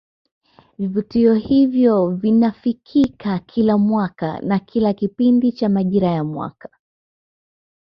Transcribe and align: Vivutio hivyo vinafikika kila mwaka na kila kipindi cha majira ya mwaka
Vivutio 0.79 1.33
hivyo 1.33 2.07
vinafikika 2.09 3.39
kila 3.39 3.77
mwaka 3.77 4.39
na 4.41 4.59
kila 4.59 4.93
kipindi 4.93 5.51
cha 5.51 5.69
majira 5.69 6.07
ya 6.07 6.23
mwaka 6.23 6.69